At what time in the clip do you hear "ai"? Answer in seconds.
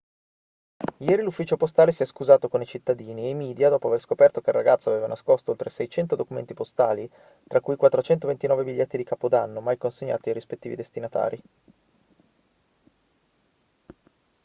10.29-10.33